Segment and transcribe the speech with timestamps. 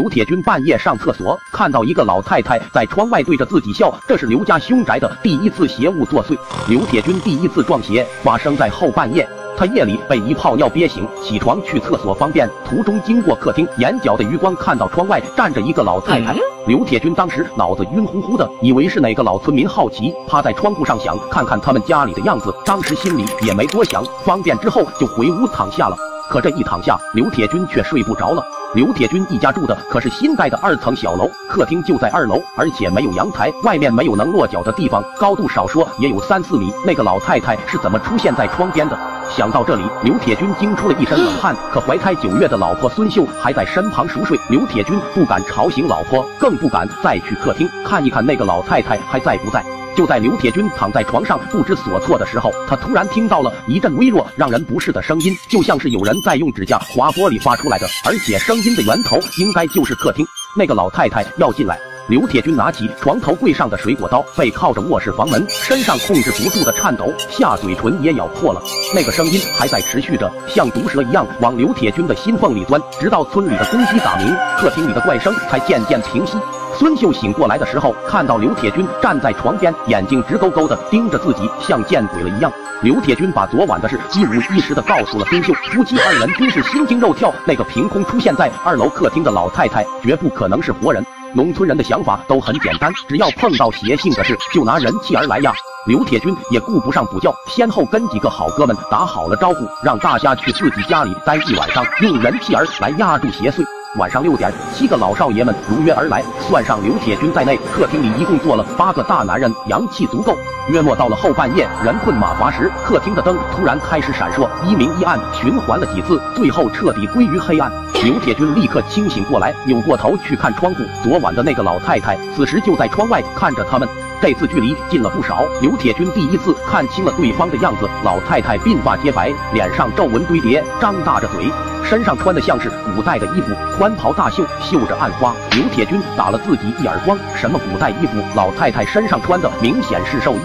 [0.00, 6.34] 刘铁军半夜上厕所，看到一个老太太在窗外对着自己笑，这是刘家凶宅的第一次邪物作祟。
[6.68, 9.28] 刘铁军第一次撞邪发生在后半夜，
[9.58, 16.34] 他夜里被一泡尿憋醒，起床去厕所方便，途中经过客厅，眼角的余光看到窗外站着一个老太太。
[16.66, 25.96] 刘铁军当时脑子晕乎乎的，以为是哪个老村民好奇，趴在窗户上想看看他们家里的样子，当时心里也没多想，方便之后就回屋躺下了。
[26.30, 28.42] 可这一躺下，刘铁军却睡不着了。
[28.72, 36.72] 刘铁军一家住的可是新盖的二层小楼，客厅就在二楼，而且没有阳台，外面没有能落脚的地方，高度少说也有三四米。
[36.86, 38.96] 那个老太太是怎么出现在窗边的？
[39.28, 41.52] 想到这里，刘铁军惊出了一身冷汗。
[41.72, 49.64] 可怀胎九月的老婆孙秀还在身旁熟睡，刘铁军不敢吵醒老婆，更不敢再去客厅看一看那个老太太还在不在。
[50.00, 58.74] 就在刘铁军躺在床上不知所措的时候，他突然听到了一阵微弱、让人不适的声音，就像是有人在用指甲划玻璃发出来的，而且声音。
[58.74, 60.24] 的源头应该就是客厅
[60.56, 61.78] 那个老太太要进来。
[62.08, 63.34] 刘铁军拿起床头。
[63.34, 68.62] 柜上的水果刀，背靠着卧室房门，身上控制不住的颤抖，下嘴唇也咬破了。
[68.94, 76.38] 那个声音还在持续着，像毒蛇一样往刘铁军的心缝里钻，直到村里的公鸡打鸣，客厅里的怪声才渐渐平息。
[76.80, 82.50] 孙秀醒过来的时候，看到刘铁军站在床边，眼睛直勾勾的盯着自己，像见鬼了一样。
[82.80, 87.30] 刘铁军把昨晚的事一五一十的告诉了孙秀，夫妻二人均是心惊肉跳。
[87.46, 91.04] 那个凭空出现在二楼客厅的老太太，绝不可能是活人。
[91.34, 95.52] 农村人的想法都很简单，只要碰到邪性的事，就拿人气而来呀。
[95.86, 103.62] 刘铁军也顾不上补觉，先后跟几个好哥们打好了招呼，让大家去自己家里待一晚上，用人气儿来压住邪祟。
[103.96, 110.36] 晚上六点，七个老少爷们如约而来，算上刘铁军在内，客厅里一共坐了八个大男人，阳气足够。
[110.68, 117.68] 约莫到了后半夜，人困马乏时，客厅的灯突然开始闪烁，一明一暗，循环了几次，最后彻底归于黑暗。
[118.04, 123.88] 刘铁军立刻清醒过来，扭过头去看窗户，昨晚的那个老太太此时就在窗外看着他们。
[124.20, 127.88] 这次距离近了不少，刘铁军第一次看清了对方的样子。
[128.04, 131.50] 老太太鬓发皆白，脸上皱纹堆叠，张大着嘴，
[131.82, 135.34] 身上穿的像是古代的衣服，宽袍大袖，绣着暗花。
[135.52, 138.22] 刘铁军打了自己一耳光，什么古代衣服？
[138.34, 140.40] 老太太身上穿的明显是寿衣。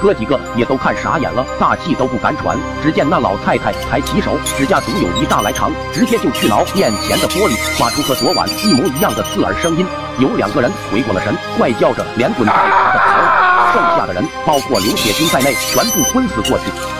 [0.00, 2.56] 哥几个也都看傻眼了，大气都不敢喘。
[2.80, 9.84] 只见那老太太抬起手，指甲足有一大来长，直接就去挠面前的玻璃，发出和昨晚一模一样的刺耳声音。
[10.18, 13.07] 有两个人回过了神，怪叫着连滚带爬的。
[13.98, 16.97] 下的人，包括刘铁军在内，全部昏死过去。